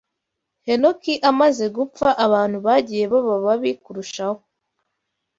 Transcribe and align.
Henoki 0.67 1.13
amaze 1.29 1.65
gupfa 1.77 2.09
abantu 2.25 2.57
bagiye 2.65 3.03
baba 3.11 3.35
babi 3.45 3.71
kurushaho. 3.83 4.39